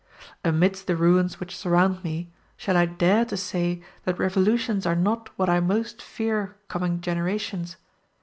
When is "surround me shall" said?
1.55-2.75